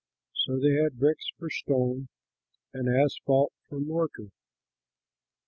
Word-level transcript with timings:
So 0.33 0.57
they 0.59 0.77
had 0.81 0.97
bricks 0.99 1.27
for 1.37 1.51
stone 1.51 2.07
and 2.73 2.89
asphalt 2.89 3.53
for 3.69 3.79
mortar. 3.79 4.31